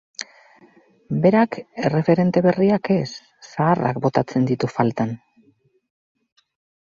[1.25, 1.57] Berak
[1.89, 3.07] erreferente berriak ez,
[3.49, 5.13] zaharrak botatzen ditu faltan.